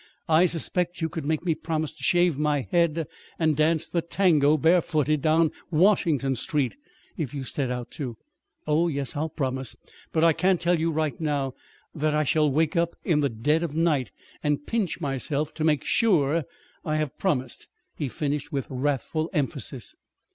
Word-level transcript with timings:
"I 0.27 0.47
suspect 0.47 0.99
you 0.99 1.09
could 1.09 1.25
make 1.25 1.45
me 1.45 1.53
promise 1.53 1.91
to 1.91 2.01
shave 2.01 2.39
my 2.39 2.61
head 2.61 3.05
and 3.37 3.55
dance 3.55 3.85
the 3.85 4.01
tango 4.01 4.57
barefooted 4.57 5.21
down 5.21 5.51
Washington 5.69 6.35
Street, 6.35 6.75
if 7.17 7.35
you 7.35 7.43
set 7.43 7.69
out 7.69 7.91
to. 7.91 8.17
Oh, 8.65 8.87
yes, 8.87 9.15
I'll 9.15 9.29
promise. 9.29 9.75
But 10.11 10.23
I 10.23 10.33
can 10.33 10.57
tell 10.57 10.79
you 10.79 10.89
right 10.89 11.21
now 11.21 11.53
that 11.93 12.15
I 12.15 12.23
shall 12.23 12.49
wake 12.51 12.75
up 12.75 12.95
in 13.03 13.19
the 13.19 13.29
dead 13.29 13.61
of 13.61 13.75
night 13.75 14.09
and 14.41 14.65
pinch 14.65 14.99
myself 14.99 15.53
to 15.53 15.63
make 15.63 15.83
sure 15.83 16.45
I 16.83 16.95
have 16.97 17.15
promised," 17.19 17.67
he 17.95 18.07
finished 18.07 18.51
with 18.51 18.65
wrathful 18.71 19.29
emphasis. 19.33 19.93